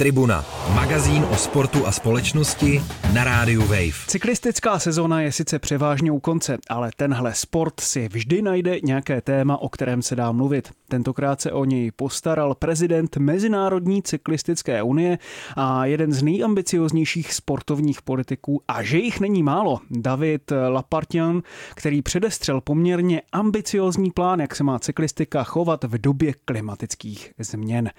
[0.00, 0.44] Tribuna,
[0.74, 2.82] magazín o sportu a společnosti
[3.14, 4.06] na rádiu Wave.
[4.06, 9.56] Cyklistická sezóna je sice převážně u konce, ale tenhle sport si vždy najde nějaké téma,
[9.56, 10.70] o kterém se dá mluvit.
[10.88, 15.18] Tentokrát se o něj postaral prezident Mezinárodní cyklistické unie
[15.56, 21.42] a jeden z nejambicioznějších sportovních politiků, a že jich není málo, David Lapartian,
[21.74, 27.90] který předestřel poměrně ambiciozní plán, jak se má cyklistika chovat v době klimatických změn.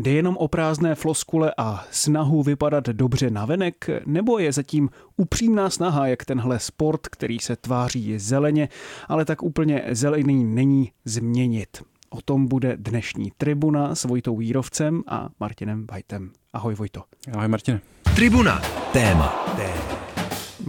[0.00, 6.06] Jde jenom o prázdné floskule a snahu vypadat dobře navenek, nebo je zatím upřímná snaha,
[6.06, 8.68] jak tenhle sport, který se tváří zeleně,
[9.08, 11.82] ale tak úplně zelený není změnit.
[12.10, 16.30] O tom bude dnešní tribuna s Vojtou Vírovcem a Martinem Vajtem.
[16.52, 17.02] Ahoj Vojto.
[17.32, 17.80] Ahoj Martine.
[18.16, 19.54] Tribuna, téma.
[19.56, 19.98] téma.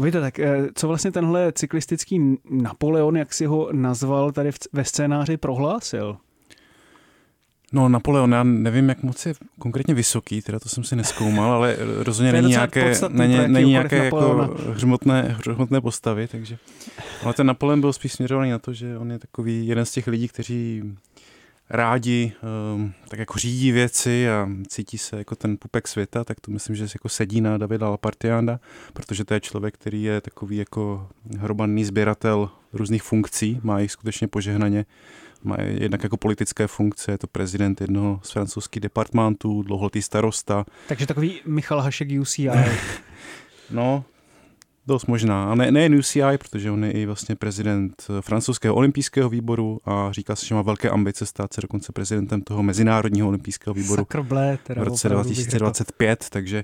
[0.03, 5.37] Víte, tak eh, co vlastně tenhle cyklistický Napoleon, jak si ho nazval, tady ve scénáři
[5.37, 6.17] prohlásil?
[7.73, 11.77] No Napoleon, já nevím, jak moc je konkrétně vysoký, teda to jsem si neskoumal, ale
[11.79, 16.57] rozhodně není nějaké, není, není nějaké jako hřmotné, hřmotné postavy, takže...
[17.23, 20.07] Ale ten Napoleon byl spíš směřovaný na to, že on je takový jeden z těch
[20.07, 20.83] lidí, kteří
[21.69, 22.31] rádi
[22.75, 26.75] um, tak jako řídí věci a cítí se jako ten pupek světa, tak to myslím,
[26.75, 28.59] že jako sedí na Davida Lapartianda,
[28.93, 34.27] protože to je člověk, který je takový jako hromadný sběratel různých funkcí, má jich skutečně
[34.27, 34.85] požehnaně
[35.43, 40.65] má jednak jako politické funkce, je to prezident jednoho z francouzských departmentů, dlouholetý starosta.
[40.87, 42.49] Takže takový Michal Hašek UCI.
[43.71, 44.03] no,
[44.87, 45.51] dost možná.
[45.51, 50.35] A ne, nejen UCI, protože on je i vlastně prezident francouzského olympijského výboru a říká
[50.35, 54.81] se, že má velké ambice stát se dokonce prezidentem toho mezinárodního olympijského výboru Sakrblé, teda
[54.81, 56.63] v roce 2025, takže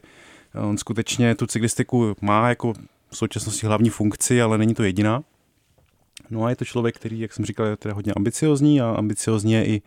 [0.53, 2.73] on skutečně tu cyklistiku má jako
[3.09, 5.23] v současnosti hlavní funkci, ale není to jediná.
[6.33, 9.65] No a je to člověk, který, jak jsem říkal, je teda hodně ambiciozní a ambiciozně
[9.65, 9.81] i,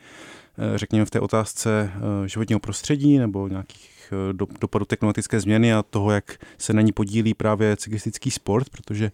[0.58, 5.82] eh, řekněme, v té otázce eh, životního prostředí nebo nějakých eh, dopadů klimatické změny a
[5.82, 9.12] toho, jak se na ní podílí právě cyklistický sport, protože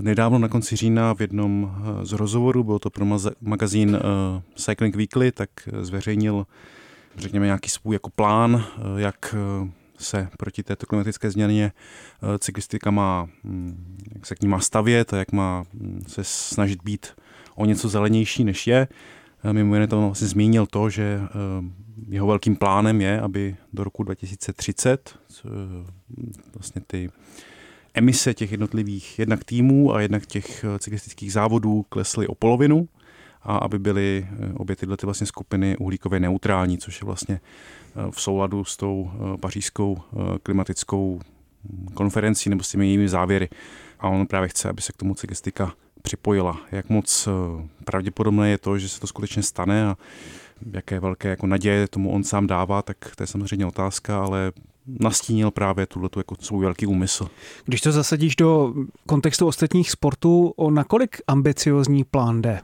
[0.00, 1.72] nedávno na konci října v jednom
[2.02, 3.06] z rozhovorů, bylo to pro
[3.40, 3.98] magazín
[4.56, 5.50] Cycling Weekly, tak
[5.80, 6.46] zveřejnil
[7.16, 8.64] řekněme nějaký svůj jako plán,
[8.96, 9.34] jak
[10.00, 11.72] se proti této klimatické změně
[12.22, 16.24] eh, cyklistika má, hm, jak se k ní má stavět a jak má hm, se
[16.24, 17.06] snažit být
[17.54, 18.88] o něco zelenější, než je.
[19.44, 21.28] Eh, mimo jiné to vlastně zmínil to, že eh,
[22.08, 25.18] jeho velkým plánem je, aby do roku 2030
[26.54, 27.10] vlastně ty
[27.94, 32.88] emise těch jednotlivých jednak týmů a jednak těch cyklistických závodů klesly o polovinu
[33.42, 37.40] a aby byly obě tyhle ty vlastně skupiny uhlíkově neutrální, což je vlastně
[38.10, 41.20] v souladu s tou eh, pařížskou eh, klimatickou
[41.94, 43.48] konferencí nebo s těmi jejími závěry.
[44.00, 46.60] A on právě chce, aby se k tomu cyklistika připojila.
[46.72, 49.96] Jak moc eh, pravděpodobné je to, že se to skutečně stane a
[50.72, 54.52] jaké velké jako naděje tomu on sám dává, tak to je samozřejmě otázka, ale
[54.86, 57.28] nastínil právě tuhle jako svůj velký úmysl.
[57.64, 58.74] Když to zasadíš do
[59.06, 62.60] kontextu ostatních sportů, o nakolik ambiciozní plán jde?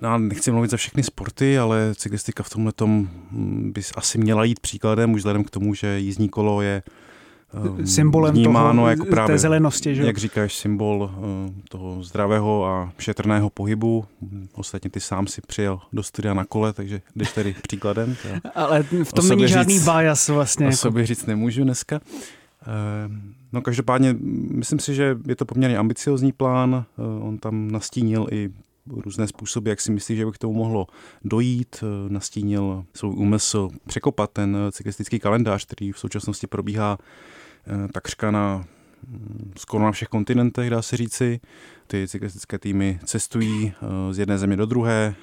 [0.00, 4.44] No, nechci mluvit za všechny sporty, ale cyklistika v tomhle tom hm, by asi měla
[4.44, 6.82] jít příkladem, už vzhledem k tomu, že jízdní kolo je
[7.70, 10.02] um, symbolem vnímáno toho, jako právě, té zelenosti, že?
[10.02, 14.04] jak říkáš, symbol uh, toho zdravého a šetrného pohybu.
[14.52, 18.16] Ostatně ty sám si přijel do studia na kole, takže jdeš tady příkladem.
[18.54, 20.66] Ale v tom není žádný říct, bias vlastně.
[20.66, 20.76] O jako.
[20.76, 22.00] sobě říct nemůžu dneska.
[22.66, 23.14] Uh,
[23.52, 24.16] no každopádně
[24.50, 26.84] myslím si, že je to poměrně ambiciozní plán.
[26.96, 28.50] Uh, on tam nastínil i
[28.90, 30.86] různé způsoby, jak si myslí, že by k tomu mohlo
[31.24, 31.76] dojít.
[31.82, 36.98] Eh, nastínil svůj úmysl překopat ten eh, cyklistický kalendář, který v současnosti probíhá
[37.66, 38.64] eh, takřka na
[39.08, 41.40] mm, skoro na všech kontinentech, dá se říci.
[41.86, 43.72] Ty cyklistické týmy cestují
[44.10, 45.14] z jedné země do druhé,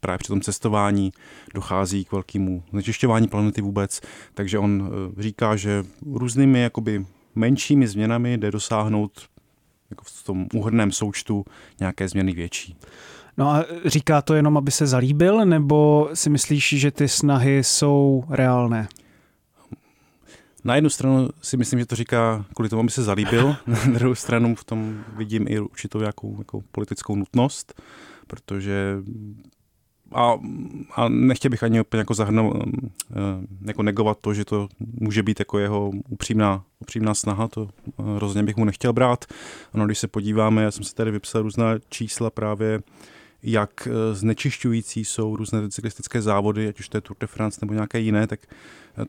[0.00, 1.12] právě při tom cestování
[1.54, 4.00] dochází k velkému znečišťování planety vůbec,
[4.34, 9.29] takže on říká, že různými jakoby menšími změnami jde dosáhnout
[9.90, 11.44] jako v tom úhrném součtu
[11.80, 12.76] nějaké změny větší.
[13.36, 18.24] No a říká to jenom, aby se zalíbil, nebo si myslíš, že ty snahy jsou
[18.30, 18.88] reálné?
[20.64, 24.14] Na jednu stranu si myslím, že to říká kvůli tomu, aby se zalíbil, na druhou
[24.14, 27.82] stranu v tom vidím i určitou jakou, jako politickou nutnost,
[28.26, 28.96] protože
[30.12, 30.38] a,
[30.94, 33.14] a nechtěl bych ani úplně jako zahrnout, eh,
[33.66, 34.68] jako negovat to, že to
[35.00, 37.68] může být jako jeho upřímná, upřímná snaha, to
[37.98, 39.24] rozhodně bych mu nechtěl brát.
[39.74, 42.80] Ano, když se podíváme, já jsem si tady vypsal různá čísla právě
[43.42, 48.00] jak znečišťující jsou různé cyklistické závody, ať už to je Tour de France nebo nějaké
[48.00, 48.40] jiné, tak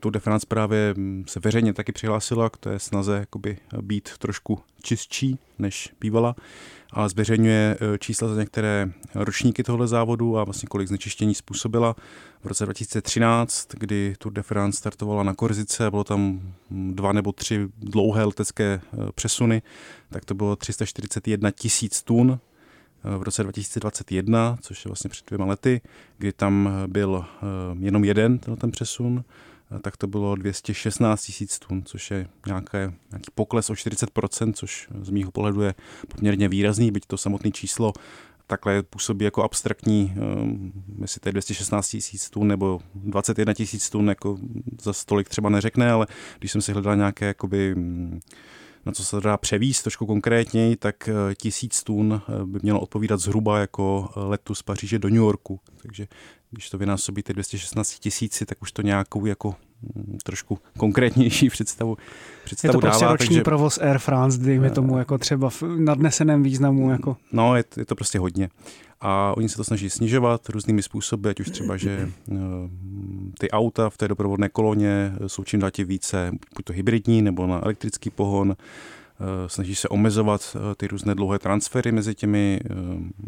[0.00, 4.58] Tour de France právě mm, se veřejně taky přihlásila k té snaze jakoby být trošku
[4.82, 6.34] čistší, než bývala
[6.92, 11.96] a zveřejňuje čísla za některé ročníky tohle závodu a vlastně kolik znečištění způsobila.
[12.42, 16.40] V roce 2013, kdy Tour de France startovala na Korzice, bylo tam
[16.70, 18.80] dva nebo tři dlouhé letecké
[19.14, 19.62] přesuny,
[20.10, 22.38] tak to bylo 341 tisíc tun
[23.04, 25.80] v roce 2021, což je vlastně před dvěma lety,
[26.18, 27.24] kdy tam byl
[27.78, 29.24] jenom jeden ten přesun,
[29.80, 35.10] tak to bylo 216 tisíc tun, což je nějaké, nějaký pokles o 40%, což z
[35.10, 35.74] mýho pohledu je
[36.08, 37.92] poměrně výrazný, byť to samotné číslo
[38.46, 44.08] takhle působí jako abstraktní, um, jestli to je 216 tisíc tun nebo 21 tisíc tun,
[44.08, 44.38] jako
[44.82, 46.06] za stolik třeba neřekne, ale
[46.38, 48.20] když jsem si hledal nějaké jakoby, mm,
[48.86, 53.20] na co se dá převíst trošku konkrétněji, tak eh, tisíc tun eh, by mělo odpovídat
[53.20, 55.60] zhruba jako eh, letu z Paříže do New Yorku.
[55.82, 56.06] Takže
[56.52, 59.54] když to vynásobíte 216 tisíci, tak už to nějakou jako
[59.94, 61.96] mm, trošku konkrétnější představu,
[62.44, 65.62] představu Je to prostě dává, roční takže, provoz Air France, dejme tomu jako třeba v
[65.62, 66.90] nadneseném významu.
[66.90, 67.16] Jako.
[67.32, 68.48] No, je, je to prostě hodně.
[69.00, 72.36] A oni se to snaží snižovat různými způsoby, ať už třeba, že uh,
[73.38, 77.46] ty auta v té doprovodné koloně jsou čím dál tím více buď to hybridní nebo
[77.46, 78.56] na elektrický pohon.
[79.46, 82.60] Snaží se omezovat ty různé dlouhé transfery mezi těmi,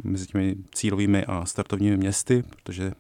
[0.03, 2.93] mezi těmi cílovými a startovními městy, protože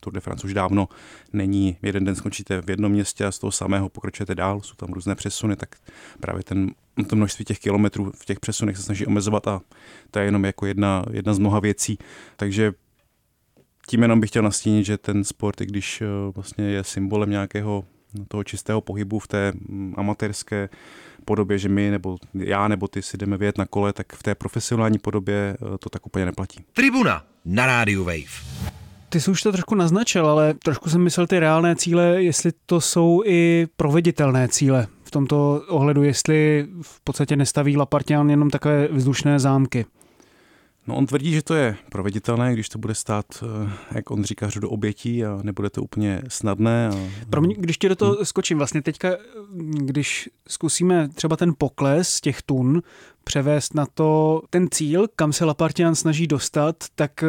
[0.00, 0.88] Tour de France už dávno
[1.32, 4.92] není jeden den skončíte v jednom městě a z toho samého pokračujete dál, jsou tam
[4.92, 5.76] různé přesuny, tak
[6.20, 6.70] právě ten,
[7.06, 9.60] to množství těch kilometrů v těch přesunech se snaží omezovat a
[10.10, 11.98] to je jenom jako jedna, jedna z mnoha věcí.
[12.36, 12.72] Takže
[13.88, 17.84] tím jenom bych chtěl nastínit, že ten sport, i když eh, vlastně je symbolem nějakého
[18.28, 20.68] toho čistého pohybu v té mm, amatérské
[21.24, 24.34] podobě, že my nebo já nebo ty si jdeme vyjet na kole, tak v té
[24.34, 26.64] profesionální podobě eh, to tak úplně neplatí.
[26.72, 28.85] Tribuna na rádiu Wave.
[29.08, 32.80] Ty jsi už to trošku naznačil, ale trošku jsem myslel ty reálné cíle, jestli to
[32.80, 39.38] jsou i proveditelné cíle v tomto ohledu, jestli v podstatě nestaví Lapartian jenom takové vzdušné
[39.38, 39.86] zámky.
[40.86, 44.48] No on tvrdí, že to je proveditelné, když to bude stát, eh, jak on říká,
[44.60, 46.88] do obětí a nebude to úplně snadné.
[46.88, 47.10] A...
[47.30, 48.24] Promiň, když ti do toho hmm.
[48.24, 49.08] skočím, vlastně teďka,
[49.70, 52.82] když zkusíme třeba ten pokles těch tun
[53.24, 57.24] převést na to ten cíl, kam se Lapartian snaží dostat, tak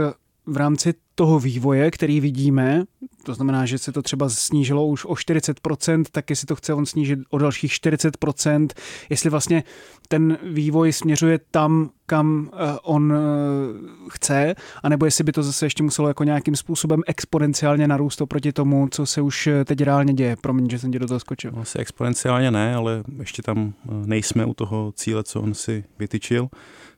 [0.48, 2.84] v rámci toho vývoje, který vidíme,
[3.24, 6.86] to znamená, že se to třeba snížilo už o 40%, tak jestli to chce on
[6.86, 8.68] snížit o dalších 40%,
[9.10, 9.64] jestli vlastně
[10.08, 13.18] ten vývoj směřuje tam, kam eh, on eh,
[14.10, 18.88] chce, anebo jestli by to zase ještě muselo jako nějakým způsobem exponenciálně narůst oproti tomu,
[18.92, 20.36] co se už eh, teď reálně děje.
[20.42, 21.52] Promiň, že jsem tě do toho skočil.
[21.62, 23.74] Asi exponenciálně ne, ale ještě tam
[24.06, 26.50] nejsme u toho cíle, co on si vytyčil.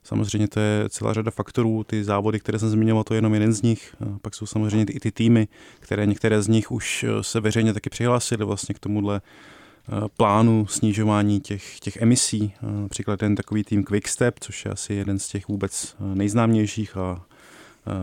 [0.02, 3.52] Samozřejmě to je celá řada faktorů, ty závody, které jsem zmiňoval, to je jenom jeden
[3.52, 3.96] z nich.
[4.22, 5.48] Pak jsou samozřejmě i ty týmy,
[5.80, 10.66] které některé z nich už eh, se veřejně taky přihlásily vlastně k tomuhle eh, plánu
[10.66, 12.52] snižování těch, těch emisí.
[12.56, 17.22] Eh, například ten takový tým Quickstep, což je asi jeden z těch vůbec nejznámějších a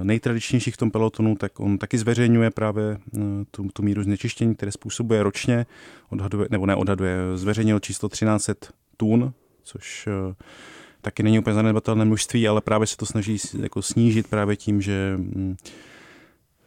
[0.03, 2.97] nejtradičnějších v tom pelotonu, tak on taky zveřejňuje právě
[3.51, 5.65] tu, tu míru znečištění, které způsobuje ročně,
[6.09, 8.53] odhaduje, nebo neodhaduje, zveřejnil číslo 1300
[8.97, 9.33] tun,
[9.63, 10.07] což
[11.01, 15.13] taky není úplně zanedbatelné množství, ale právě se to snaží jako snížit právě tím, že
[15.17, 15.55] mm,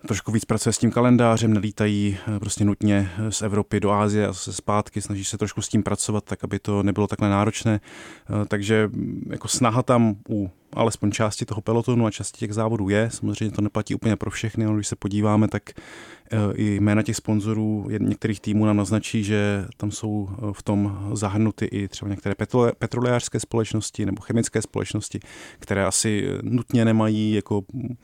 [0.07, 4.33] trošku víc pracuje s tím kalendářem, nelítají eh, prostě nutně z Evropy do Ázie a
[4.33, 7.81] se zpátky, snaží se trošku s tím pracovat, tak aby to nebylo takhle náročné.
[7.81, 12.89] Eh, takže mm, jako snaha tam u alespoň části toho pelotonu a části těch závodů
[12.89, 13.11] je.
[13.11, 17.17] Samozřejmě to neplatí úplně pro všechny, ale když se podíváme, tak eh, i jména těch
[17.17, 22.35] sponzorů některých týmů nám naznačí, že tam jsou v tom zahrnuty i třeba některé
[22.79, 25.21] petrolejářské společnosti nebo chemické společnosti,
[25.59, 27.97] které asi nutně nemají jako Eh,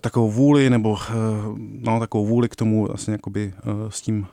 [0.00, 1.12] takovou vůli nebo eh,
[1.58, 4.26] no, takovou vůli k tomu vlastně jakoby eh, s tím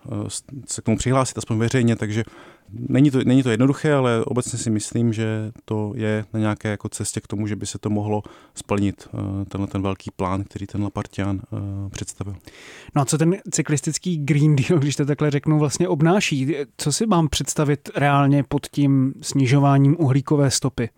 [0.65, 2.23] se k tomu přihlásit, aspoň veřejně, takže
[2.69, 6.89] není to, není to jednoduché, ale obecně si myslím, že to je na nějaké jako
[6.89, 8.23] cestě k tomu, že by se to mohlo
[8.55, 9.07] splnit,
[9.47, 11.41] tenhle ten velký plán, který ten Lapartian
[11.89, 12.35] představil.
[12.95, 16.55] No a co ten cyklistický Green Deal, když to takhle řeknu, vlastně obnáší?
[16.77, 20.89] Co si mám představit reálně pod tím snižováním uhlíkové stopy?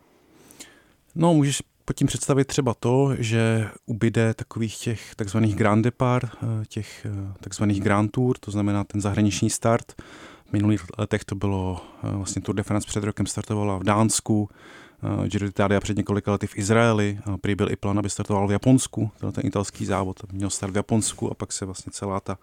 [1.15, 6.65] No, můžeš pod tím představit třeba to, že ubyde takových těch takzvaných Grand Depart, eh,
[6.67, 10.01] těch eh, takzvaných Grand Tour, to znamená ten zahraniční start.
[10.49, 14.49] V minulých letech to bylo eh, vlastně Tour de France před rokem startovala v Dánsku,
[15.27, 18.51] Giro d'Italia před několika lety v Izraeli, a prý byl i plán, aby startoval v
[18.51, 22.37] Japonsku, ten italský závod, měl start v Japonsku a pak se vlastně celá ta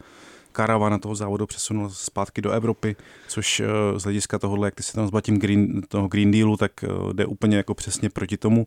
[0.57, 2.97] karavana toho závodu přesunula zpátky do Evropy,
[3.29, 3.63] což
[3.97, 6.73] z hlediska tohohle, jak ty si tam zbatím Green, toho Green Dealu, tak
[7.13, 8.67] jde úplně jako přesně proti tomu.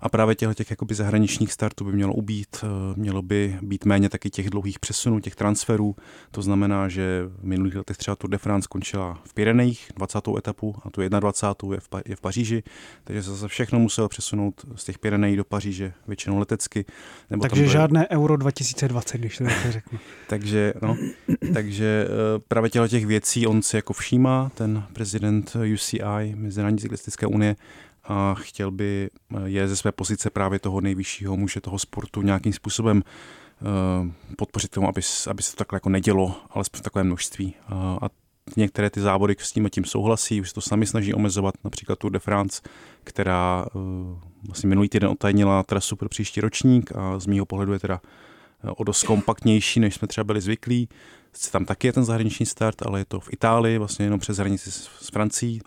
[0.00, 2.64] A právě těchto těch jakoby zahraničních startů by mělo ubít,
[2.96, 5.96] mělo by být méně taky těch dlouhých přesunů, těch transferů.
[6.30, 10.18] To znamená, že v minulých letech třeba Tour de France skončila v Pyrenejích, 20.
[10.38, 11.74] etapu, a tu 21.
[11.74, 12.62] je v, pa- je v Paříži,
[13.04, 16.84] takže se zase všechno muselo přesunout z těch Pyrenejí do Paříže, většinou letecky.
[17.30, 17.72] Nebo takže byly...
[17.72, 19.98] žádné Euro 2020, když to tak řeknu.
[20.28, 20.96] takže, no,
[21.54, 27.26] takže eh, právě těchto těch věcí on si jako všímá, ten prezident UCI, Mezinárodní cyklistické
[27.26, 27.56] unie,
[28.04, 32.52] a chtěl by eh, je ze své pozice právě toho nejvyššího muže toho sportu nějakým
[32.52, 37.54] způsobem eh, podpořit tomu, aby, aby se to takhle jako nedělo, alespoň v takovém množství.
[37.70, 38.08] A
[38.56, 42.12] některé ty závody s tím tím souhlasí, už se to sami snaží omezovat, například Tour
[42.12, 42.62] de France,
[43.04, 43.66] která
[44.46, 48.00] vlastně minulý týden otajnila trasu pro příští ročník a z mýho pohledu je teda
[48.76, 50.88] o dost kompaktnější, než jsme třeba byli zvyklí.
[51.50, 54.70] Tam taky je ten zahraniční start, ale je to v Itálii, vlastně jenom přes hranici
[54.72, 55.60] s, Francií,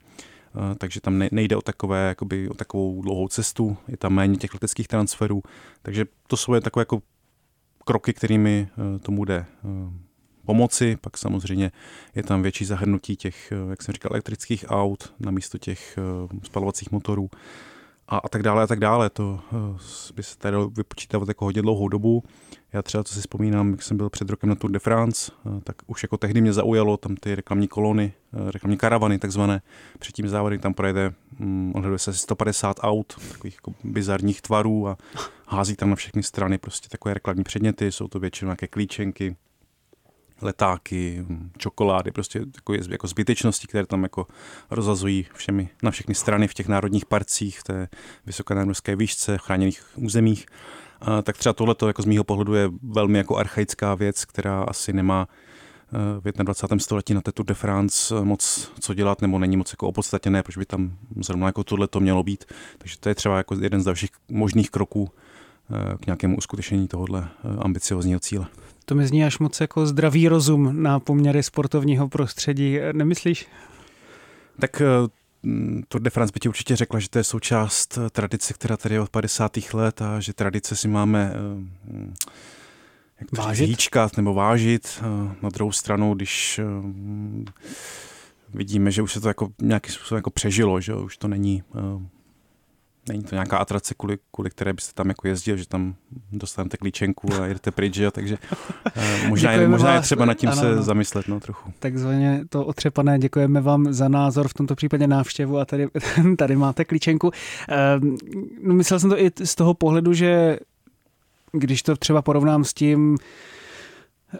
[0.77, 4.87] takže tam nejde o, takové, jakoby, o takovou dlouhou cestu, je tam méně těch leteckých
[4.87, 5.41] transferů,
[5.81, 7.01] takže to jsou takové jako
[7.85, 9.45] kroky, kterými e, tomu jde
[10.45, 11.71] pomoci, pak samozřejmě
[12.15, 15.99] je tam větší zahrnutí těch, jak jsem říkal, elektrických aut na místo těch
[16.43, 17.29] spalovacích motorů
[18.07, 19.09] a, a tak dále a tak dále.
[19.09, 19.39] To
[20.15, 22.23] by se tady vypočítávat jako hodně dlouhou dobu.
[22.73, 25.59] Já třeba, co si vzpomínám, jak jsem byl před rokem na Tour de France, uh,
[25.59, 29.61] tak už jako tehdy mě zaujalo tam ty reklamní kolony, uh, reklamní karavany takzvané.
[29.99, 34.97] Před tím závodem tam projede, um, odhleduje se 150 aut, takových jako bizarních tvarů a
[35.47, 39.35] hází tam na všechny strany prostě takové reklamní předměty, jsou to většinou nějaké klíčenky,
[40.41, 41.25] letáky,
[41.57, 44.27] čokolády, prostě jako, jako zbytečnosti, které tam jako
[44.69, 47.89] rozhazují všemi, na všechny strany v těch národních parcích, v té
[48.25, 50.45] vysoké národské výšce, v chráněných územích.
[51.01, 54.93] A, tak třeba tohle jako z mýho pohledu je velmi jako archaická věc, která asi
[54.93, 55.27] nemá
[56.27, 56.79] eh, v 21.
[56.79, 60.43] století na té Tour de France eh, moc co dělat, nebo není moc jako opodstatněné,
[60.43, 62.45] proč by tam zrovna jako tohle to mělo být.
[62.77, 67.29] Takže to je třeba jako jeden z dalších možných kroků eh, k nějakému uskutečnění tohohle
[67.59, 68.47] ambiciozního cíle.
[68.91, 73.47] To mi zní až moc jako zdravý rozum na poměry sportovního prostředí, nemyslíš?
[74.59, 74.85] Tak eh,
[75.87, 78.95] Tour de France by ti určitě řekla, že to je součást eh, tradice, která tady
[78.95, 79.57] je od 50.
[79.73, 82.13] let a že tradice si máme eh,
[83.19, 83.69] jak to vážit?
[83.69, 85.03] hýčkat nebo vážit.
[85.41, 86.59] Na druhou stranu, když
[88.53, 91.63] vidíme, že už se to jako nějakým způsobem jako přežilo, že už to není
[93.09, 95.95] Není to nějaká atrace, kvůli, kvůli které byste tam jako jezdil, že tam
[96.31, 98.11] dostanete klíčenku a jedete pryč, jo?
[98.11, 98.37] takže
[98.97, 100.83] uh, možná, je, možná je třeba nad tím ano, se ano.
[100.83, 101.73] zamyslet no, trochu.
[101.79, 105.87] Takzvaně to otřepané, děkujeme vám za názor, v tomto případě návštěvu a tady,
[106.37, 107.27] tady máte klíčenku.
[107.27, 107.33] Uh,
[108.63, 110.59] no, myslel jsem to i z toho pohledu, že
[111.51, 113.17] když to třeba porovnám s tím,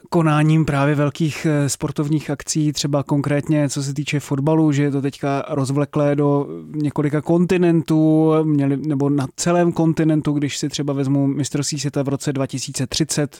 [0.10, 5.02] konáním právě velkých eh, sportovních akcí, třeba konkrétně co se týče fotbalu, že je to
[5.02, 11.80] teďka rozvleklé do několika kontinentů, měli, nebo na celém kontinentu, když si třeba vezmu mistrovství
[11.80, 13.40] světa v roce 2030,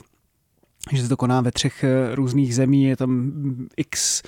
[0.92, 3.32] že se to koná ve třech eh, různých zemí, je tam
[3.76, 4.22] x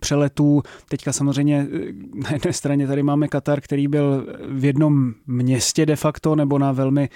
[0.00, 0.62] přeletů.
[0.88, 5.96] Teďka samozřejmě eh, na jedné straně tady máme Katar, který byl v jednom městě de
[5.96, 7.08] facto nebo na velmi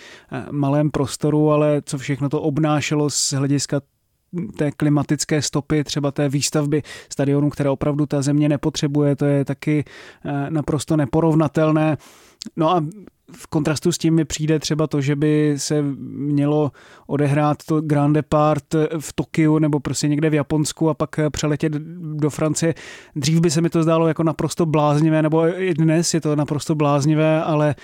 [0.50, 3.80] malém prostoru, ale co všechno to obnášelo z hlediska
[4.56, 9.84] té klimatické stopy, třeba té výstavby stadionu, které opravdu ta země nepotřebuje, to je taky
[10.24, 11.96] eh, naprosto neporovnatelné.
[12.56, 12.84] No a
[13.36, 16.72] v kontrastu s tím mi přijde třeba to, že by se mělo
[17.06, 18.64] odehrát to Grand Depart
[18.98, 21.72] v Tokiu nebo prostě někde v Japonsku a pak přeletět
[22.12, 22.74] do Francie.
[23.16, 26.74] Dřív by se mi to zdálo jako naprosto bláznivé, nebo i dnes je to naprosto
[26.74, 27.74] bláznivé, ale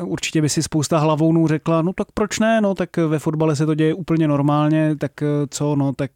[0.00, 3.56] uh, určitě by si spousta hlavounů řekla, no tak proč ne, no tak ve fotbale
[3.56, 5.12] se to děje úplně normálně, tak
[5.50, 6.10] co, no tak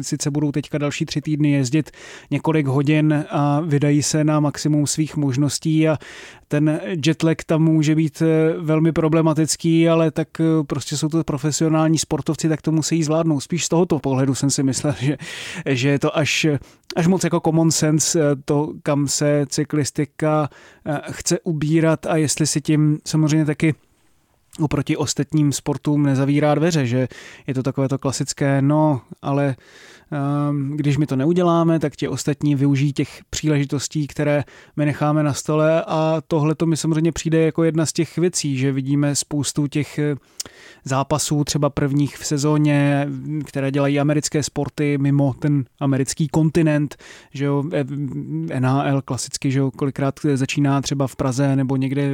[0.00, 1.90] sice budou teďka další tři týdny jezdit
[2.30, 5.98] několik hodin a vydají se na maximum svých možností a
[6.50, 11.98] ten jetlag tam může být eh, velmi problematický, ale tak eh, prostě jsou to profesionální
[11.98, 13.40] sportovci, tak to musí zvládnout.
[13.40, 15.16] Spíš z tohoto pohledu jsem si myslel, že,
[15.66, 16.46] že je to až,
[16.96, 20.48] až moc jako common sense eh, to, kam se cyklistika
[21.10, 23.74] chce ubírat a jestli si tím samozřejmě taky
[24.60, 27.08] oproti ostatním sportům nezavírá dveře, že
[27.46, 29.56] je to takové to klasické, no, ale
[30.12, 34.44] Ehm, když my to neuděláme, tak ti ostatní využijí těch příležitostí, které
[34.76, 38.56] my necháme na stole a tohle to mi samozřejmě přijde jako jedna z těch věcí,
[38.56, 40.16] že vidíme spoustu těch eh,
[40.84, 43.08] zápasů, třeba prvních v sezóně,
[43.44, 46.96] které dělají americké sporty mimo ten americký kontinent,
[47.34, 52.10] že jo, eh, NHL klasicky, že jo, kolikrát začíná třeba v Praze nebo někde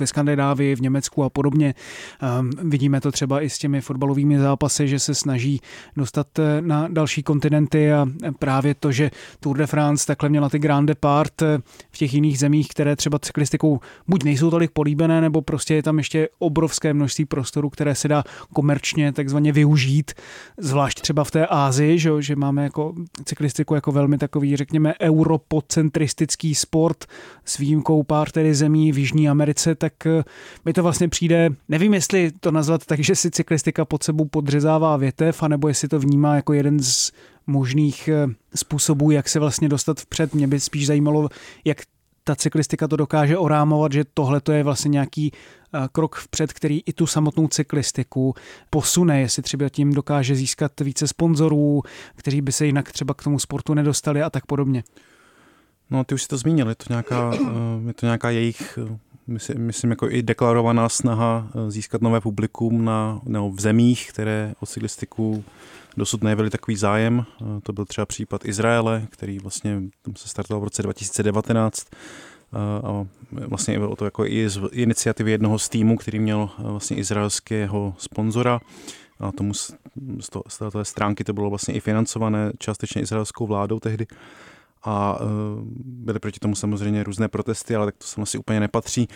[0.00, 1.74] ve Skandinávii, v Německu a podobně podobně.
[2.40, 5.60] Um, vidíme to třeba i s těmi fotbalovými zápasy, že se snaží
[5.96, 6.26] dostat
[6.60, 8.06] na další kontinenty a
[8.38, 11.42] právě to, že Tour de France takhle měla ty Grand Depart
[11.90, 15.98] v těch jiných zemích, které třeba cyklistikou buď nejsou tolik políbené, nebo prostě je tam
[15.98, 20.12] ještě obrovské množství prostoru, které se dá komerčně takzvaně využít,
[20.58, 26.54] zvlášť třeba v té Ázii, že, že máme jako cyklistiku jako velmi takový, řekněme, europocentristický
[26.54, 27.04] sport
[27.44, 30.24] s výjimkou pár tedy zemí v Jižní Americe, tak eh,
[30.64, 31.37] mi to vlastně přijde,
[31.68, 35.98] nevím, jestli to nazvat tak, že si cyklistika pod sebou podřezává větev, anebo jestli to
[35.98, 37.12] vnímá jako jeden z
[37.46, 40.34] možných eh, způsobů, jak se vlastně dostat vpřed.
[40.34, 41.28] Mě by spíš zajímalo,
[41.64, 41.78] jak
[42.24, 46.80] ta cyklistika to dokáže orámovat, že tohle to je vlastně nějaký eh, krok vpřed, který
[46.86, 48.34] i tu samotnou cyklistiku
[48.70, 51.82] posune, jestli třeba tím dokáže získat více sponzorů,
[52.16, 54.84] kteří by se jinak třeba k tomu sportu nedostali a tak podobně.
[55.90, 58.78] No, ty už si to zmínil, je to nějaká, eh, je to nějaká jejich,
[59.28, 64.66] myslím, myslím, jako i deklarovaná snaha získat nové publikum na, no, v zemích, které o
[64.66, 65.44] cyklistiku
[65.96, 67.24] dosud nejevili takový zájem.
[67.62, 71.86] To byl třeba případ Izraele, který vlastně tam se startoval v roce 2019
[72.82, 77.94] a vlastně o to jako i z iniciativy jednoho z týmů, který měl vlastně izraelského
[77.98, 78.60] sponzora.
[79.20, 79.72] A tomu z,
[80.30, 84.06] to, z této stránky to bylo vlastně i financované částečně izraelskou vládou tehdy.
[84.84, 85.18] A
[85.84, 89.08] byly proti tomu samozřejmě různé protesty, ale tak to sem asi úplně nepatří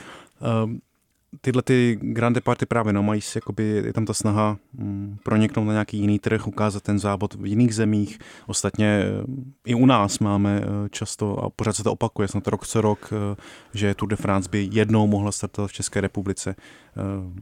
[1.40, 5.72] tyhle ty grande party právě no, mají jakoby, je tam ta snaha mm, proniknout na
[5.72, 8.18] nějaký jiný trh, ukázat ten závod v jiných zemích.
[8.46, 9.24] Ostatně eh,
[9.66, 13.12] i u nás máme eh, často, a pořád se to opakuje, snad rok co rok,
[13.12, 13.36] eh,
[13.74, 16.54] že Tour de France by jednou mohla startovat v České republice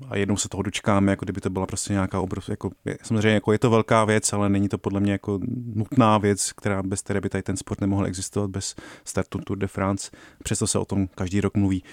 [0.09, 2.71] a jednou se toho dočkáme, jako kdyby to byla prostě nějaká obrovská, jako,
[3.03, 5.41] samozřejmě jako je to velká věc, ale není to podle mě jako
[5.75, 9.67] nutná věc, která bez které by tady ten sport nemohl existovat bez startu Tour de
[9.67, 10.11] France.
[10.43, 11.85] Přesto se o tom každý rok mluví.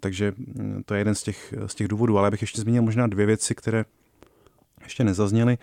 [0.00, 2.60] Takže mm, to je jeden z těch těch, z těch důvodů, ale já bych ještě
[2.60, 3.84] zmínil možná dvě věci, které
[4.84, 5.58] ještě nezazněly.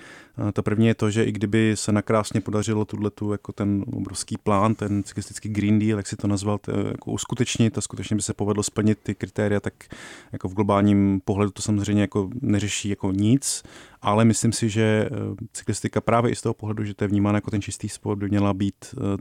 [0.54, 4.76] Ta první je to, že i kdyby se nakrásně podařilo tu jako ten obrovský plán,
[4.76, 8.34] ten cyklistický Green Deal, jak si to nazval, to, jako uskutečnit a skutečně by se
[8.34, 9.74] povedlo splnit ty kritéria, tak
[10.32, 13.64] jako v globálním pohledu to samozřejmě jako neřeší jako nic,
[14.02, 17.38] ale myslím si, že eh, cyklistika právě i z toho pohledu, že to je vnímáno
[17.38, 19.18] jako ten čistý sport, by měla být eh,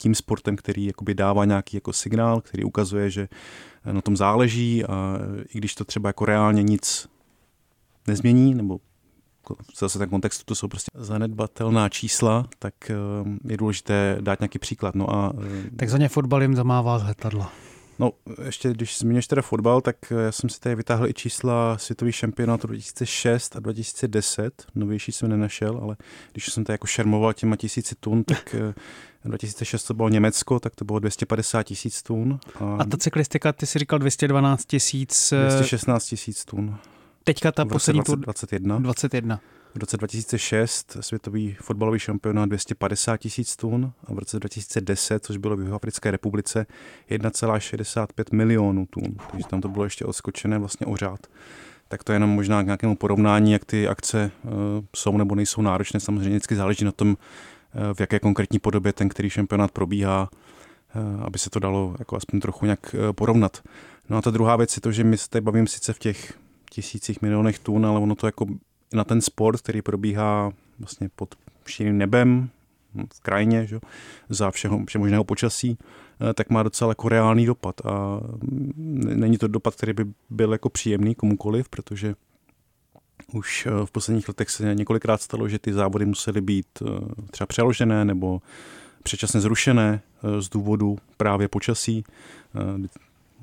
[0.00, 3.28] tím sportem, který jakoby dává nějaký jako signál, který ukazuje, že
[3.92, 5.18] na tom záleží a
[5.54, 7.08] i když to třeba jako reálně nic
[8.06, 8.80] nezmění, nebo
[9.78, 12.94] zase ten kontextu to jsou prostě zanedbatelná čísla, tak eh,
[13.44, 14.94] je důležité dát nějaký příklad.
[14.94, 15.32] No a,
[15.66, 17.52] eh, tak za ně fotbal jim zamává z letadla.
[17.98, 18.12] No,
[18.44, 22.14] ještě když zmiňuješ teda fotbal, tak eh, já jsem si tady vytáhl i čísla světových
[22.14, 24.66] šampionátů 2006 a 2010.
[24.74, 25.96] Novější jsem nenašel, ale
[26.32, 28.56] když jsem tady jako šermoval těma tisíci tun, tak
[29.24, 32.40] 2006 to bylo Německo, tak to bylo 250 tisíc tun.
[32.60, 35.32] A, a ta cyklistika, ty si říkal 212 tisíc.
[35.48, 36.78] 216 tisíc tun.
[37.24, 38.78] Teďka ta poslední 20, 21.
[38.78, 39.40] 21.
[39.78, 45.56] V roce 2006 světový fotbalový šampionát 250 tisíc tun a v roce 2010, což bylo
[45.56, 46.66] v Africké republice,
[47.10, 49.16] 1,65 milionů tun.
[49.30, 51.26] Takže tam to bylo ještě odskočené vlastně o řád.
[51.88, 54.50] Tak to je jenom možná k nějakému porovnání, jak ty akce uh,
[54.96, 56.00] jsou nebo nejsou náročné.
[56.00, 60.30] Samozřejmě vždycky záleží na tom, uh, v jaké konkrétní podobě ten, který šampionát probíhá,
[60.94, 63.62] uh, aby se to dalo jako aspoň trochu nějak porovnat.
[64.08, 66.32] No a ta druhá věc je to, že my se tady bavím sice v těch
[66.70, 68.46] tisících milionech tun, ale ono to jako
[68.92, 71.34] na ten sport, který probíhá vlastně pod
[71.66, 72.50] širým nebem,
[73.14, 73.78] v krajině, že,
[74.28, 75.78] za všeho, všemožného počasí,
[76.30, 77.80] eh, tak má docela jako reálný dopad.
[77.86, 78.20] A
[79.04, 82.14] není to dopad, který by byl jako příjemný komukoliv, protože
[83.32, 86.86] už eh, v posledních letech se několikrát stalo, že ty závody musely být eh,
[87.30, 88.42] třeba přeložené nebo
[89.02, 90.00] předčasně zrušené
[90.38, 92.04] z důvodu právě počasí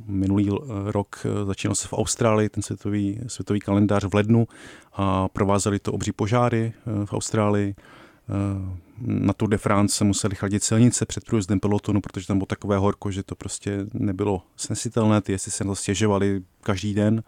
[0.05, 0.49] minulý
[0.85, 4.47] rok eh, začínal se v Austrálii ten světový, světový kalendář v lednu
[4.93, 7.75] a provázeli to obří požáry eh, v Austrálii.
[7.77, 12.45] Eh, na Tour de France se museli chladit silnice před průjezdem pelotonu, protože tam bylo
[12.45, 15.21] takové horko, že to prostě nebylo snesitelné.
[15.21, 17.23] Ty jestli se na to stěžovali každý den,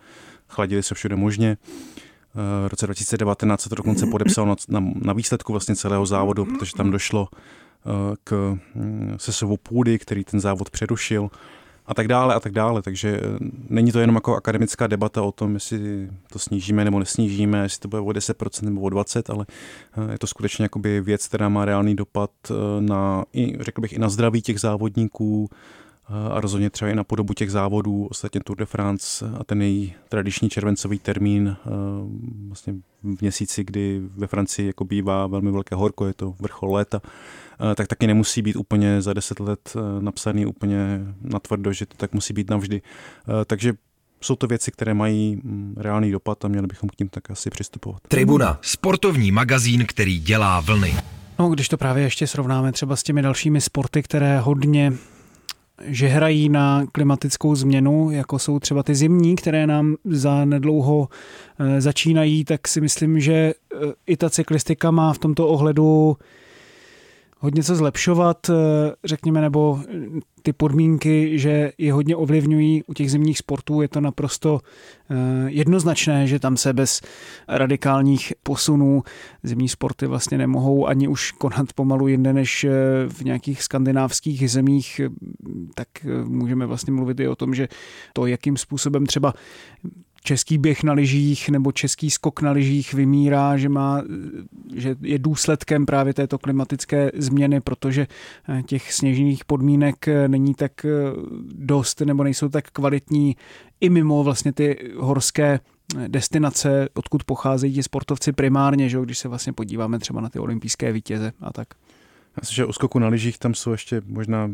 [0.48, 1.58] chladili se všude možně.
[2.66, 6.72] V roce 2019 se to dokonce podepsalo na, na, na výsledku vlastně celého závodu, protože
[6.78, 7.28] tam došlo
[8.24, 11.30] k hm, sesovu půdy, který ten závod přerušil
[11.88, 12.82] a tak dále a tak dále.
[12.82, 13.38] Takže eh,
[13.69, 17.88] není to jenom jako akademická debata o tom, jestli to snížíme nebo nesnížíme, jestli to
[17.88, 21.65] bude o 10% nebo o 20%, ale eh, je to skutečně jakoby věc, která má
[21.65, 25.50] reálný dopad eh, na, i, řekl bych, i na zdraví těch závodníků,
[26.32, 29.93] a rozhodně třeba i na podobu těch závodů, ostatně Tour de France a ten její
[30.10, 31.58] tradiční červencový termín
[32.47, 32.73] vlastně
[33.04, 37.02] v měsíci, kdy ve Francii jako bývá velmi velké horko, je to vrchol léta,
[37.76, 42.34] tak taky nemusí být úplně za deset let napsaný úplně natvrdo, že to tak musí
[42.34, 42.82] být navždy.
[43.46, 43.74] Takže
[44.22, 47.50] jsou to věci, které mají mm, reálný dopad a měli bychom k ním tak asi
[47.50, 48.02] přistupovat.
[48.08, 50.96] Tribuna, sportovní magazín, který dělá vlny.
[51.39, 54.93] No, když to právě ještě srovnáme třeba s těmi dalšími sporty, které hodně
[55.82, 61.10] že hrají na klimatickou změnu, jako jsou třeba ty zimní, které nám za nedlouho
[61.60, 63.54] eh, začínají, tak si myslím, že eh,
[64.08, 66.17] i ta cyklistika má v tomto ohledu
[67.39, 68.54] hodně co zlepšovat, eh,
[69.04, 69.80] řekněme, nebo
[70.41, 74.60] ty podmínky, že je hodně ovlivňují u těch zimních sportů, je to naprosto
[75.10, 75.15] eh,
[75.47, 77.02] jednoznačné, že tam se bez
[77.47, 79.04] radikálních posunů
[79.43, 82.71] zimní sporty vlastně nemohou ani už konat pomalu jinde než eh,
[83.08, 85.02] v nějakých skandinávských zemích,
[85.76, 85.88] tak
[86.23, 87.67] můžeme vlastně mluvit i o tom, že
[88.13, 89.34] to, jakým způsobem třeba
[90.28, 94.04] český běh na lyžích nebo český skok na lyžích vymírá, že, má,
[94.76, 98.08] že je důsledkem právě této klimatické změny, protože
[98.50, 100.90] eh, těch sněžných podmínek eh, není tak eh,
[101.56, 103.36] dost nebo nejsou tak kvalitní
[103.82, 105.60] i mimo vlastně ty horské
[106.08, 110.92] destinace, odkud pocházejí ti sportovci primárně, že, když se vlastně podíváme třeba na ty olympijské
[110.92, 111.68] vítěze a tak.
[112.42, 114.52] Myslím, že u skoku na lyžích tam jsou ještě možná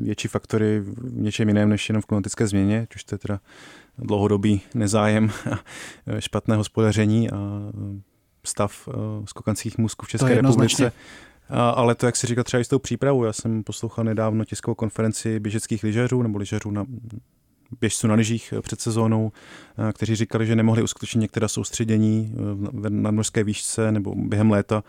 [0.00, 3.40] větší faktory v něčem jiném než jenom v klimatické změně, což to je teda
[3.98, 5.30] dlouhodobý nezájem,
[6.18, 7.36] špatné hospodaření a
[8.46, 8.92] stav eh,
[9.24, 10.92] skokanských můzků v České republice.
[11.48, 13.24] Ale to, jak si říkal, třeba i s tou přípravou.
[13.24, 16.84] Já jsem poslouchal nedávno tiskovou konferenci běžeckých lyžařů nebo lyžařů na
[17.80, 19.32] běžců na lyžích eh, před sezónou,
[19.78, 22.34] eh, kteří říkali, že nemohli uskutečnit některá soustředění
[22.88, 24.84] na norské výšce nebo během léta,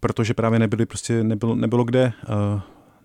[0.00, 2.12] protože právě nebyly prostě, nebylo, nebylo kde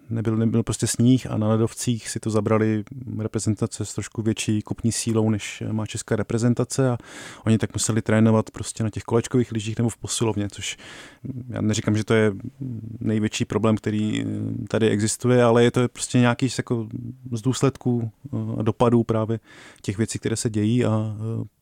[0.09, 2.83] nebyl, nebyl prostě sníh a na ledovcích si to zabrali
[3.19, 6.97] reprezentace s trošku větší kupní sílou, než má česká reprezentace a
[7.45, 10.77] oni tak museli trénovat prostě na těch kolečkových lyžích nebo v posilovně, což
[11.49, 12.31] já neříkám, že to je
[12.99, 14.25] největší problém, který
[14.67, 16.87] tady existuje, ale je to prostě nějaký jako
[17.31, 18.11] z důsledků
[18.59, 19.39] a dopadů právě
[19.81, 21.17] těch věcí, které se dějí a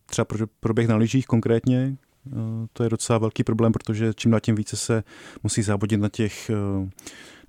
[0.06, 0.26] třeba
[0.60, 1.96] proběh na lyžích konkrétně,
[2.74, 5.04] to je docela velký problém, protože čím dál tím více se
[5.44, 6.52] musí závodit na těch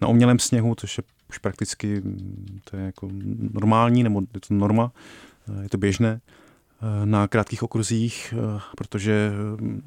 [0.00, 2.02] na umělém sněhu, což je už prakticky
[2.64, 3.08] to je jako
[3.52, 4.92] normální, nebo je to norma,
[5.62, 6.20] je to běžné
[7.04, 8.34] na krátkých okruzích,
[8.76, 9.32] protože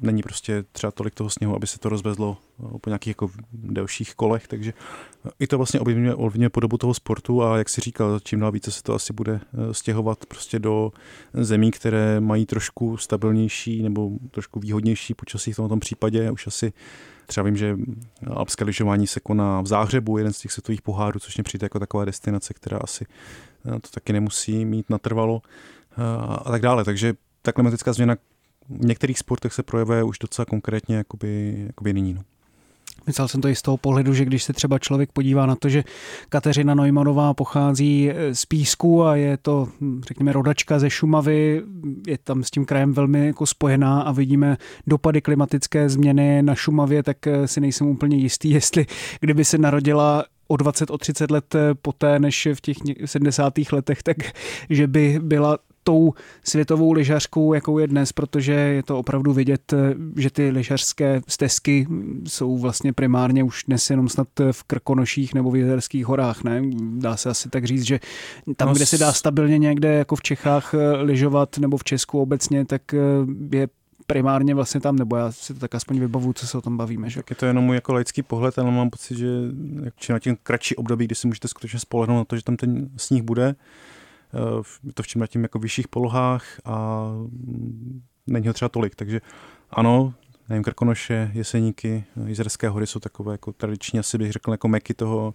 [0.00, 2.36] není prostě třeba tolik toho sněhu, aby se to rozvezlo
[2.80, 4.72] po nějakých jako delších kolech, takže
[5.38, 8.70] i to vlastně ovlivňuje, ovlivňuje podobu toho sportu a jak si říkal, čím dál více
[8.70, 9.40] se to asi bude
[9.72, 10.92] stěhovat prostě do
[11.34, 16.72] zemí, které mají trošku stabilnější nebo trošku výhodnější počasí v tomto případě, už asi
[17.30, 17.76] Třeba vím, že
[18.26, 21.78] alpské lyžování se koná v Záhřebu, jeden z těch světových pohárů, což mě přijde jako
[21.78, 23.06] taková destinace, která asi
[23.66, 25.42] eh, to taky nemusí mít natrvalo
[25.92, 26.02] eh,
[26.44, 26.84] a tak dále.
[26.84, 28.16] Takže ta klimatická změna
[28.68, 32.14] v některých sportech se projevuje už docela konkrétně jakoby, jakoby nyní.
[32.14, 32.22] No.
[33.06, 35.68] Myslel jsem to i z toho pohledu, že když se třeba člověk podívá na to,
[35.68, 35.84] že
[36.28, 41.62] Kateřina Neumannová pochází eh, z Písku a je to, hm, řekněme, rodačka ze Šumavy,
[42.06, 47.02] je tam s tím krajem velmi jako spojená a vidíme dopady klimatické změny na Šumavě,
[47.02, 48.86] tak eh, si nejsem úplně jistý, jestli
[49.20, 53.52] kdyby se narodila o 20, o 30 let eh, poté, než v těch 70.
[53.72, 54.16] letech, tak
[54.70, 56.14] že by byla tou
[56.44, 59.74] světovou lyžařkou, jakou je dnes, protože je to opravdu vidět,
[60.16, 61.86] že ty lyžařské stezky
[62.26, 66.62] jsou vlastně primárně už dnes jenom snad v Krkonoších nebo v Jezerských horách, ne?
[66.98, 68.00] Dá se asi tak říct, že
[68.56, 72.20] tam, no, kde se dá stabilně někde jako v Čechách eh, lyžovat nebo v Česku
[72.20, 72.98] obecně, tak eh,
[73.56, 73.68] je
[74.06, 77.10] primárně vlastně tam, nebo já si to tak aspoň vybavu, co se o tom bavíme.
[77.10, 77.20] Že?
[77.20, 79.26] Tak je to jenom můj jako laický pohled, ale mám pocit, že
[80.12, 83.22] na tím kratší období, kdy si můžete skutečně spolehnout na to, že tam ten sníh
[83.22, 83.54] bude,
[84.94, 87.06] to v čím tím jako vyšších polohách a
[88.26, 89.20] není ho třeba tolik, takže
[89.70, 90.14] ano,
[90.50, 95.34] nevím, Krkonoše, Jeseníky, Jizerské hory jsou takové jako tradiční, asi bych řekl, jako meky toho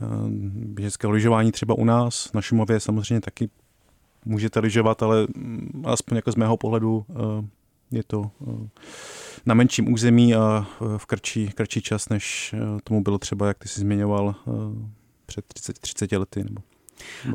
[0.00, 0.06] eh,
[0.48, 2.32] běžeckého lyžování třeba u nás.
[2.32, 3.50] Na Šumově samozřejmě taky
[4.24, 7.14] můžete lyžovat, ale mm, aspoň jako z mého pohledu eh,
[7.90, 8.68] je to eh,
[9.46, 12.54] na menším území a v kratší, kratší čas, než
[12.84, 14.34] tomu bylo třeba, jak ty jsi zmiňoval,
[15.26, 16.62] před 30, 30 lety nebo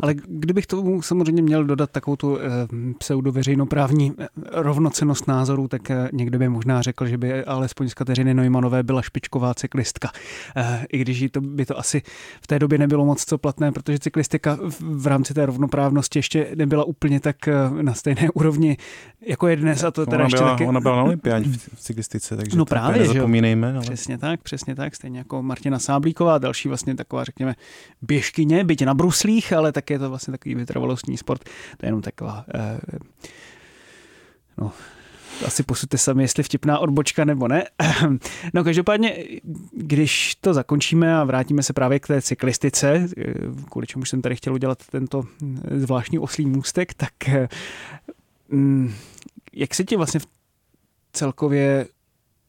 [0.02, 2.44] ale kdybych tomu samozřejmě měl dodat takovou tu eh,
[2.98, 8.34] pseudoveřejnoprávní eh, rovnocenost názorů, tak eh, někdo by možná řekl, že by alespoň z Kateřiny
[8.34, 10.12] Neumanové byla špičková cyklistka.
[10.90, 12.02] I když to, by to asi
[12.42, 16.84] v té době nebylo moc co platné, protože cyklistika v rámci té rovnoprávnosti ještě nebyla
[16.84, 17.36] úplně tak
[17.82, 18.78] na stejné úrovni,
[19.22, 19.84] jako je dnes.
[19.84, 20.66] A to teda ona, ještě byla, taky...
[20.66, 23.74] ona byla na olympiádě v cyklistice, takže no právě, nezapomínejme.
[23.74, 23.82] Ale...
[23.82, 24.96] Přesně tak, přesně tak.
[24.96, 27.56] Stejně jako Martina Sáblíková, další vlastně taková, řekněme,
[28.02, 31.44] běžkyně, byť na bruslích, ale tak je to vlastně takový vytrvalostní sport.
[31.78, 32.80] To je jenom taková, eh,
[34.58, 34.72] no,
[35.46, 37.64] asi posuďte sami, jestli vtipná odbočka nebo ne.
[38.54, 39.26] No každopádně,
[39.72, 43.08] když to zakončíme a vrátíme se právě k té cyklistice,
[43.72, 45.24] kvůli čemu jsem tady chtěl udělat tento
[45.76, 47.14] zvláštní oslý můstek, tak
[48.50, 48.94] Mm,
[49.54, 50.20] jak se ti vlastně
[51.14, 51.88] celkově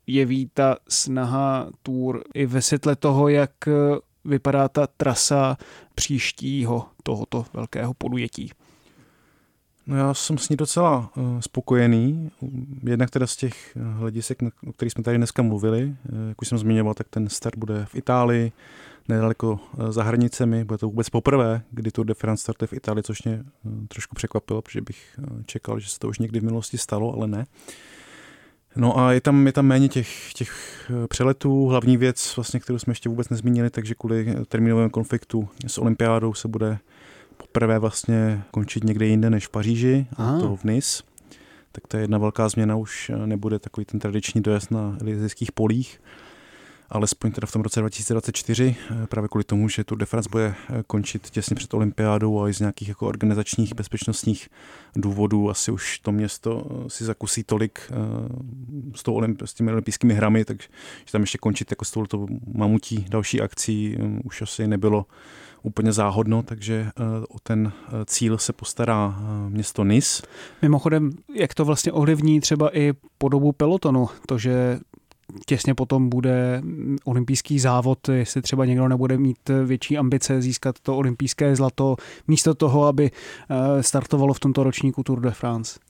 [0.07, 3.51] jeví ta snaha Tour i ve světle toho, jak
[4.25, 5.57] vypadá ta trasa
[5.95, 8.51] příštího tohoto velkého podujetí?
[9.87, 12.31] No já jsem s ní docela uh, spokojený.
[12.83, 16.49] Jednak teda z těch eh, hledisek, o kterých jsme tady dneska mluvili, uh, jak už
[16.49, 18.53] jsem zmiňoval, tak ten start bude v Itálii,
[19.09, 20.65] nedaleko za hranicemi.
[20.65, 23.45] Bude to vůbec poprvé, kdy Tour de France startuje v Itálii, což mě
[23.89, 27.47] trošku překvapilo, protože bych čekal, že se to už někdy v minulosti stalo, ale ne.
[28.77, 30.53] No a je tam, je tam méně těch, těch
[31.09, 31.67] přeletů.
[31.67, 36.49] Hlavní věc, vlastně, kterou jsme ještě vůbec nezmínili, takže kvůli termínovému konfliktu s olympiádou se
[36.49, 36.79] bude
[37.37, 41.03] poprvé vlastně končit někde jinde než v Paříži, a to v Nice.
[41.73, 46.01] Tak to je jedna velká změna, už nebude takový ten tradiční dojezd na elizijských polích,
[46.91, 50.55] alespoň teda v tom roce 2024, eh, právě kvůli tomu, že Tour de France bude
[50.69, 54.49] eh, končit těsně před olympiádou a i z nějakých jako organizačních bezpečnostních
[54.97, 57.93] důvodů asi už to město eh, si zakusí tolik
[58.95, 60.69] s, tou olymp- s těmi olympijskými hrami, takže
[61.13, 65.07] tam ještě končit jako s touto mamutí další akcí už asi nebylo
[65.63, 66.91] úplně záhodno, takže
[67.29, 67.73] o ten
[68.07, 70.23] cíl se postará město Nis.
[70.63, 74.79] Mimochodem, jak to vlastně ovlivní třeba i podobu pelotonu, to, že
[75.47, 76.63] těsně potom bude
[77.05, 81.97] olympijský závod, jestli třeba někdo nebude mít větší ambice získat to olympijské zlato,
[82.29, 83.11] místo toho, aby
[83.81, 85.81] startovalo v tomto ročníku Tour de France.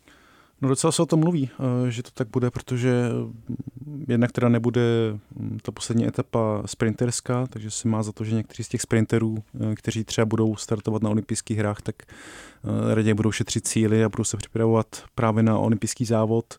[0.62, 3.08] No docela se o tom mluví, eh, že to tak bude, protože
[3.86, 4.80] mm, jednak teda nebude
[5.36, 9.38] mm, ta poslední etapa sprinterská, takže se má za to, že někteří z těch sprinterů,
[9.60, 14.08] eh, kteří třeba budou startovat na olympijských hrách, tak eh, raději budou šetřit cíly a
[14.08, 16.58] budou se připravovat právě na olympijský závod.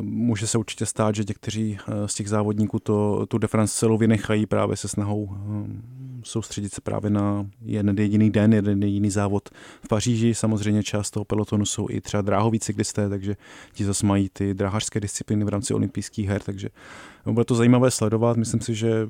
[0.00, 4.46] Může se určitě stát, že někteří z těch závodníků to, tu de France celou vynechají
[4.46, 5.28] právě se snahou
[6.24, 9.48] soustředit se právě na jeden jediný den, jeden jediný závod
[9.84, 10.34] v Paříži.
[10.34, 13.36] Samozřejmě část toho pelotonu jsou i třeba dráhoví cyklisté, takže
[13.72, 16.68] ti zase mají ty dráhařské disciplíny v rámci olympijských her, takže
[17.24, 18.36] bude to zajímavé sledovat.
[18.36, 19.08] Myslím si, že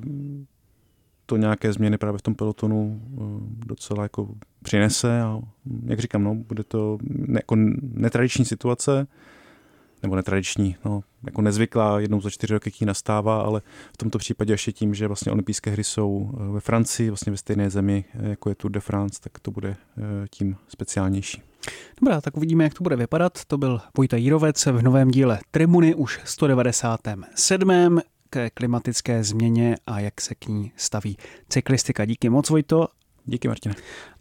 [1.25, 3.19] to nějaké změny právě v tom pelotonu eh,
[3.65, 5.41] docela jako přinese a
[5.85, 6.97] jak říkám, no, bude to
[7.29, 9.07] jako netradiční situace,
[10.03, 13.61] nebo netradiční, no, jako nezvyklá, jednou za čtyři roky ký nastává, ale
[13.93, 17.37] v tomto případě ještě tím, že vlastně olympijské hry jsou eh, ve Francii, vlastně ve
[17.37, 21.41] stejné zemi, eh, jako je Tour de France, tak to bude eh, tím speciálnější.
[22.01, 23.45] Dobrá, tak uvidíme, jak to bude vypadat.
[23.45, 28.01] To byl Vojta Jírovec v novém díle Tribuny už 197.
[28.29, 31.17] k klimatické změně a jak se k ní staví
[31.49, 32.05] cyklistika.
[32.05, 32.87] Díky moc, Vojto.
[33.31, 33.75] Díky, Martina.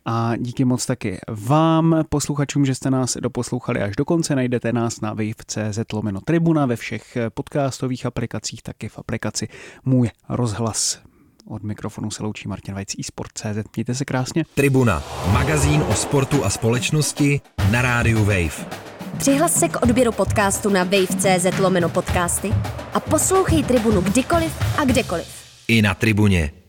[0.05, 4.37] A díky moc taky vám, posluchačům, že jste nás doposlouchali až do konce.
[4.37, 9.49] Najdete nás na wave.cz lomeno tribuna ve všech podcastových aplikacích, taky v aplikaci
[9.85, 10.99] Můj rozhlas.
[11.47, 13.77] Od mikrofonu se loučí Martin Vajc eSport.cz.
[13.77, 14.45] Mějte se krásně.
[14.55, 18.67] Tribuna, magazín o sportu a společnosti na rádiu Wave.
[19.19, 22.53] Přihlas se k odběru podcastu na wave.cz lomeno podcasty
[22.95, 25.27] a poslouchej Tribunu kdykoliv a kdekoliv.
[25.69, 26.60] I na Tribuně.